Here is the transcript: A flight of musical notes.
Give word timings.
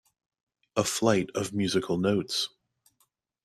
A 0.75 0.83
flight 0.83 1.29
of 1.35 1.53
musical 1.53 1.99
notes. 1.99 2.49